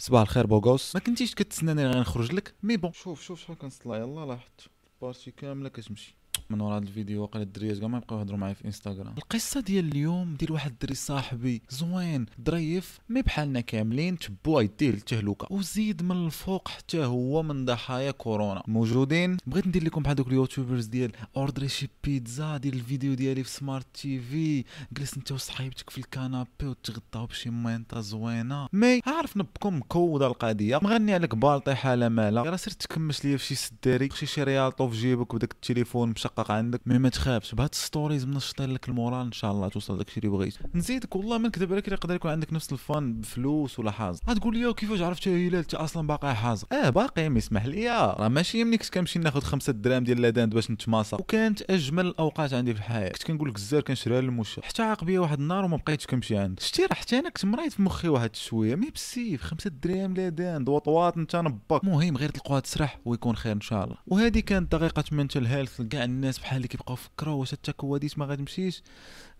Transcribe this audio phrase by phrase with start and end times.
[0.00, 0.96] صباح الخير beaux gosses.
[0.96, 2.92] ما كنتيش كتسناني غير نخرج لك mais bon.
[2.92, 4.68] شوف شوف شحال كنصلى يلا لاحظت.
[5.02, 6.19] party كاملة كتمشي.
[6.50, 9.14] من ورا هاد الفيديو واقيلا الدريات كاع ما يبقاو يهضروا معايا في إنستغرام.
[9.18, 15.46] القصة ديال اليوم ديال واحد الدري صاحبي زوين ظريف mais بحالنا كاملين تبوا يديه للتهلكة.
[15.50, 18.62] وزيد من الفوق حتى هو من ضحايا كورونا.
[18.66, 23.14] موجودين؟ بغيت ندير لكم بحال دوك ال YouTubers ديال order ي شي بيتزا ديال الفيديو
[23.14, 28.68] ديالي في smart TV جلس انت وصحيبتك في ال canapé وتغطاو بشي مينطا زوينة.
[28.72, 30.80] mais عارف نبكم مكودة القضية.
[30.82, 32.42] مغني عليك بالطي حالة مالا.
[32.42, 36.50] راه سير تكمش ليا في شي سداري شي ريالطو في جيبك وداك التليفون مشقق محقق
[36.50, 36.80] عندك.
[36.86, 37.54] mais ما تخافش.
[37.54, 40.54] بهاد stories منشطين لك ال moral إن شاء الله توصل داكشي اللي بغيت.
[40.74, 44.74] نزيدك والله ما نكذب عليك يقدر يكون عندك نفس الفان بفلوس ولا حاز غتقول لي
[44.74, 47.28] كيفاش عرفتي هلال أنت أصلا باقي حاز آه باقي.
[47.28, 47.88] ما يسمح لي.
[47.88, 52.54] راه ماشي يمني كنت كنمشي ناخذ خمسة دراهم ديال لاداند باش نتماصا وكانت أجمل الاوقات
[52.54, 53.08] عندي في الحياة.
[53.08, 56.60] كنت كنقول لك الزار كنشريها للمشا حتى عاق بيا واحد النهار وما بقيتش كنمشي عند.
[56.60, 58.74] شتي راه حتى أنا كنت مريض في مخي واحد شوية.
[58.74, 59.42] مي بسيف.
[59.42, 60.68] خمسة دراهم لاداند.
[60.68, 61.84] وطوات انت نباك.
[61.84, 63.96] المهم غير تلقوها تسرح ويكون خير إن شاء الله.
[64.06, 67.72] وهذه كانت دقيقة منتل هيلث كاع الناس بحال اللي كيبقاو فكروا واش حتى
[68.18, 68.82] ما غتمشيش؟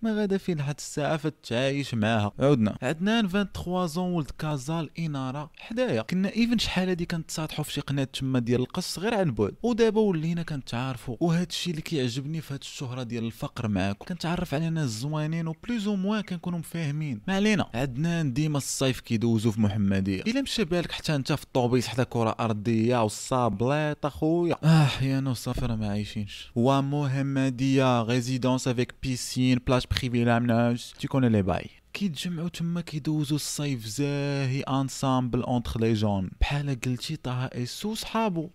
[0.03, 2.33] ما غادا فين لحد الساعة فتعايش معاها.
[2.39, 6.03] عودنا عدنان 23 زون ولد كازا الإنارة حدايا.
[6.03, 9.55] كنا even شحال هادي كنتصاطحوا في شي قناة تما ديال القص غير عن بعد.
[9.63, 14.05] ودابا ولينا كنتعارفوا وهذا الشيء اللي كيعجبني في هاد الشهرة ديال الفقر معاكم.
[14.05, 17.21] كنتعرف على ناس زوينين و plus au moins كنكونوا مفاهمين.
[17.29, 17.71] ما علينا.
[17.75, 20.23] عدنان ديما الصيف كيدوزو في محمدية.
[20.23, 24.57] إلا مشى بالك حتى أنت في الطوبيس حدا كرة أرضية والصابليط أخويا.
[24.65, 26.51] آه يا no صافي راه ما عايشينش.
[26.55, 31.71] ومحمديه résidence avec piscine plage privée l'aménage tu connais les bails.
[31.93, 38.51] كيتجمعوا تما كيدوزو الصيف زاهي ensemble entre les jeunes بحال قلتي طه اسو صحابو.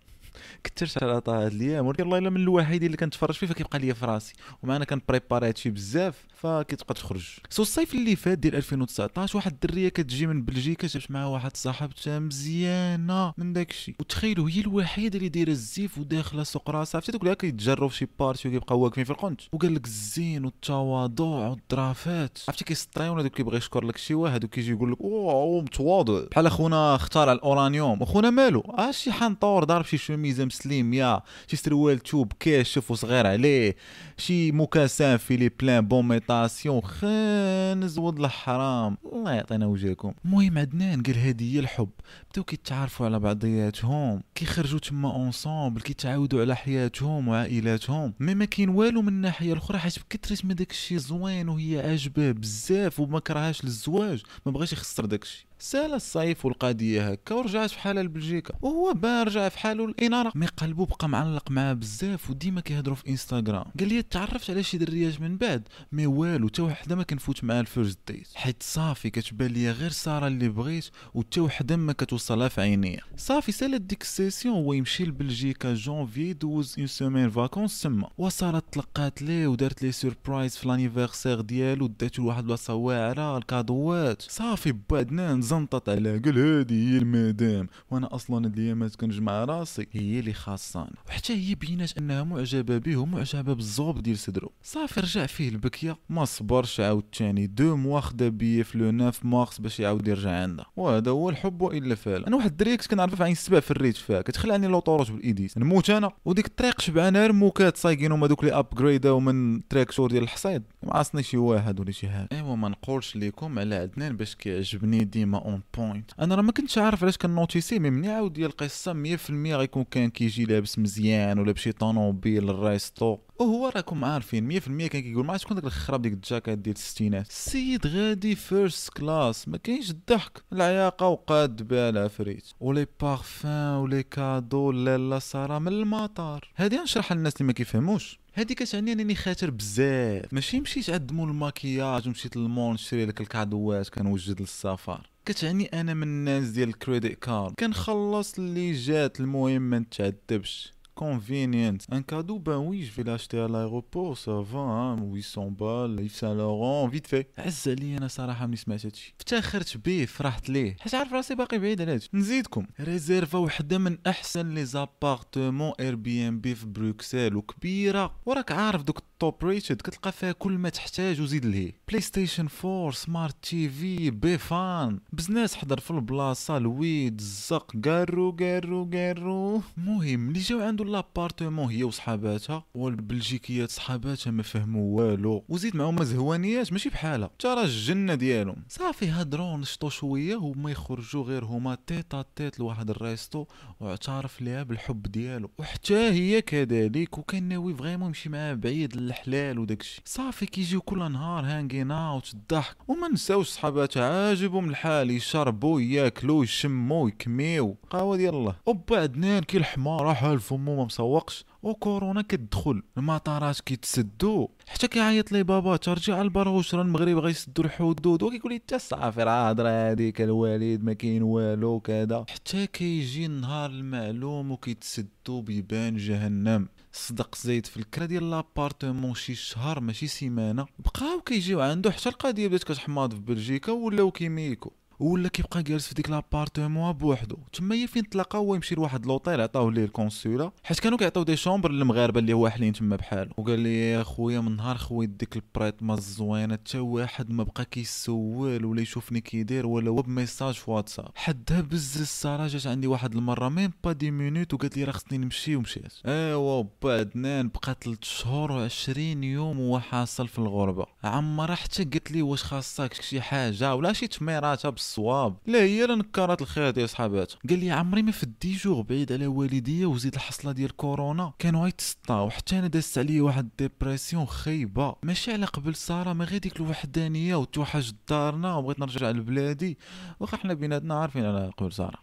[0.64, 3.94] كثرت على طه هاد الأيام ولكن والله إلا من الوحيدين اللي كنتفرج فيه فكيبقى ليا
[3.94, 4.34] في راسي.
[4.62, 6.26] ومعنا كنبريباري هادشي بزاف.
[6.36, 7.28] فكتبقى تخرج.
[7.50, 12.18] so الصيف اللي فات ديال 2019 واحد الدرية كتجي من بلجيكا جابت معاها واحد صاحبتها
[12.18, 13.94] مزيانة من داكشي.
[14.00, 16.96] وتخيلوا هي الوحيدة اللي دايرة الزيف وداخلة سوق راسها.
[16.98, 19.40] عرفتي دوك اللي كيتجروا في شي party وكيبقاو واقفين في القنت.
[19.52, 22.38] وقال لك الزين والتواضع والظرافات.
[22.48, 26.24] عرفتي كيسطريون هذوك كيبغي يشكر لك شي واحد وكيجي يقول لك أوه متواضع.
[26.30, 28.02] بحال أخونا اختار الأورانيوم.
[28.02, 33.26] أخونا مالو آه شي حنطور ضارب شي شوميزه مسليم يا شي سروال توب كاشف وصغير
[33.26, 33.76] عليه
[34.18, 38.98] شي mocassins في les blancs bonne imitation خانز ولد الحرام.
[39.12, 40.12] الله يعطينا وجهكم.
[40.24, 41.90] المهم عدنان قال هي الحب.
[42.30, 44.22] بداو كيتعارفوا على بعضياتهم.
[44.34, 48.14] كيخرجوا تما ensemble كيتعاودوا على حياتهم وعائلاتهم.
[48.20, 53.00] mais ما كاين والو من الناحية الأخرى حيت بكثرة ما داكشي زوين وهي عاجباه بزاف
[53.00, 54.22] وما كرهاش للزواج.
[54.46, 55.46] ما بغاش يخسر داكشي.
[55.58, 60.32] سال الصيف والقضية هكا ورجعت في حالها لبلجيكا وهو بان رجع في حاله الإنارة.
[60.34, 63.64] مي قلبو بقى معلق معاه بزاف وديما كيهضروا في إنستغرام.
[63.80, 67.60] قال لي تعرفت على شي دريات من بعد؟ mais والو حتى وحدة ما كنفوت معاها
[67.60, 72.48] ال first date حيت صافي كتبان ليا غير سارة اللي بغيت وحتى وحدة ما كتوصلها
[72.48, 73.00] في عينيا.
[73.16, 78.62] صافي سالت ديك ال session هو يمشي لبلجيكا جونفي دوز une semaine vacances تما وساره
[78.72, 84.22] تلقات ليه ودارت ليه surprise في l'anniversaire ديالو داتو لواحد البلاصة واعرة الكادوات.
[84.22, 90.18] صافي بعدنا زنطت عليها قال هادي هي المدام وأنا أصلا هاد الايامات كنجمع راسي هي
[90.18, 95.48] اللي خاصاني وحتى هي بينات أنها معجبة به ومعجبه بالزوب ديال صدرو صافي رجع فيه
[95.48, 95.96] البكية.
[96.08, 100.66] ما صبرش عاوتاني deux mois خدا billet في le 9 مارس باش يعاود يرجع عندها.
[100.76, 102.26] وهذا هو الحب وإلا فعلا.
[102.26, 104.22] أنا واحد الدريه كنت كنعرف في عين السبع في الريت فيها.
[104.22, 105.58] كتخلى عني l'autoroute بالإيديس.
[105.58, 106.10] نموت أنا.
[106.24, 110.62] وديك الطريق شبعانه رموكات صايقين هما دوك les upgradés ومن تراكتور ديال الحصيد.
[110.82, 112.28] ما عاصني شي واحد ولا شي حاجة.
[112.32, 115.35] أيوا ما نقولش لكم على عدنان باش كيعجبني ديما.
[115.38, 118.50] on point أنا راه ما كنتش عارف علاش كن notice ي mais مني عاود ديال
[118.50, 124.64] القصة 100% غيكون كان كيجي لابس مزيان ولا بشي طونوبيل للرايستو وهو راكم عارفين 100%
[124.64, 129.56] كان كيقول ما شكون داك الخراب ديك الجاكيت ديال الستينات السيد غادي first class ما
[129.56, 130.42] كاينش الضحك.
[130.52, 136.50] العياقة وقاد بها العفريت و les parfums و les cadeaux لالا ساره من المطار.
[136.56, 138.18] هادي نشرح للناس اللي ما كيفهموش.
[138.38, 140.32] هادي كتعني انني خاطر بزاف.
[140.32, 145.10] ماشي مشيت عند مول الماكياج ومشيت للمول نشري لك الكادوات كنوجد للسفر.
[145.24, 147.54] كتعني أنا من الناس ديال ال credit card.
[147.58, 150.72] كنخلص اللي جات المهم ما نتعذبش.
[150.96, 151.78] Convenient.
[151.90, 156.14] Un cadeau, ben oui, je vais l'acheter à l'aéroport, ça va, hein, 800 balles, Yves
[156.14, 157.26] Saint Laurent, vite fait.
[157.38, 161.58] عز عليا أنا صراحة ملي سمعت هادشي افتخرت بيه فرحت ليه حيت عارف راسي باقي
[161.58, 168.52] بعيد على هادشي نزيدكم ريزيرفا وحده من احسن les appartements Airbnb في بروكسل وكبيره وراك
[168.52, 173.36] عارف دوك ال top rated كتلقى فيها كل ما تحتاج وزيد لهي PlayStation 4 smart
[173.42, 180.60] TV بيفان بزناس حضر في البلاصه ال weed الزق قارو قارو قارو المهم اللي جاو
[180.60, 187.48] عنده l'appartement هي وصحاباتها والبلجيكيات صحاباتها ما فهموا والو وزيد معاهم زهوانيات ماشي بحالها حتى
[187.48, 188.56] راه الجنة ديالهم.
[188.68, 193.44] صافي هضروا نشطوا شوية وما يخرجوا غير هما تيتا تيت لواحد الريستو
[193.80, 195.50] واعترف ليها بالحب ديالو.
[195.58, 201.44] وحتى هي كذلك وكان ناوي فريمون يمشي معاه بعيد للحلال وداكشي صافي كيجيو كل نهار
[201.44, 207.76] هانغين اوت الضحك وما نساوش صحاباتها عاجبهم الحال يشربوا ياكلوا يشموا يكميو.
[207.90, 208.56] قهوة ديال الله.
[208.66, 215.76] وبعد كي الحمار حال فمو ما مسوقش وكورونا كتدخل المطارات كيتسدوا حتى كيعيط لي بابا
[215.76, 220.92] ترجع البروش راه المغرب غيسدوا الحدود وكيقول لي حتى صافي راه هضرة هذيك الوالد ما
[220.92, 222.24] كاين والو كذا.
[222.28, 226.68] حتى كيجي النهار المعلوم وكيتسدوا بيبان جهنم.
[226.92, 230.66] صدق زيد في الكرا ديال لابارتمون شي شهر ماشي سيمانة.
[230.78, 234.72] بقاو كيجيو عنده حتى القضية بدات كتحماض في بلجيكا ولاو كيميكو.
[235.00, 237.36] ولا كيبقى جالس في ديك لابارتمون بوحدو.
[237.52, 241.36] تما هي فين تلاقاو هو يمشي لواحد لوطيل عطاوه ليه الكونسولا حيت كانوا كيعطيو دي
[241.36, 243.30] شومبر للمغاربة اللي واحلين تما بحالو.
[243.36, 248.64] وقال لي يا خويا من نهار خويت ديك البريطما الزوينه حتى واحد ما بقى كيسول
[248.64, 251.08] ولا يشوفني كي داير ولا هو بميساج في واتساب.
[251.14, 255.18] حدها بز الصرا جات عندي واحد المرة ميم با دي مينوت وقالت لي راه خصني
[255.18, 255.92] نمشي ومشيت.
[256.06, 260.86] أيوا بعدنان بقى 3 شهور و20 يوم وهو حاصل في الغربة.
[261.04, 263.74] عمرها حتى قالت لي واش خاصك؟ شي حاجة.
[263.74, 265.36] ولا شي تميراتها الصواب.
[265.46, 269.26] لا هي اللي نكرات الخيط يا صحابات قال لي عمري ما في الديجور بعيد على
[269.26, 271.32] والديا وزيد الحصلة ديال كورونا.
[271.38, 274.96] كانوا غيتسطاو حتى أنا دازت عليا واحد dépression خايبة.
[275.02, 279.78] ماشي على قبل سارة ما غير ديك الوحدانية وتوحش دارنا وبغيت نرجع لبلادي.
[280.20, 281.98] واخا حنا بيناتنا عارفين على قبل سارة.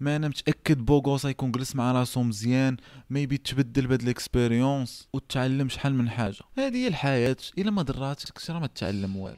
[0.00, 2.76] ما أنا متأكد بوغوس يكون جلس مع راسو مزيان
[3.10, 6.44] maybe تبدل بهاد ال expérience وتعلم شحال من حاجة.
[6.58, 7.36] هذه هي الحياة.
[7.58, 9.36] إلا ما دراتكش راه ما تتعلم والو.